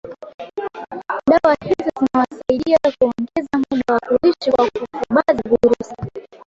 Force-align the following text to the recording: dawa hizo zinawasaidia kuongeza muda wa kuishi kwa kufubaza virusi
dawa 1.29 1.53
hizo 1.65 1.89
zinawasaidia 1.99 2.77
kuongeza 2.99 3.65
muda 3.71 3.93
wa 3.93 3.99
kuishi 3.99 4.51
kwa 4.51 4.69
kufubaza 4.69 5.33
virusi 5.43 5.93